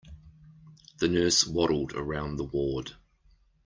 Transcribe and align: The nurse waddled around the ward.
The 0.97 1.07
nurse 1.07 1.45
waddled 1.45 1.93
around 1.93 2.37
the 2.37 2.43
ward. 2.43 2.93